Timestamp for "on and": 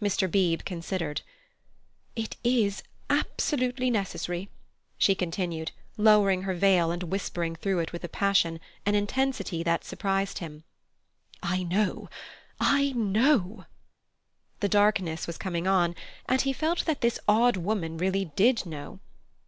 15.66-16.42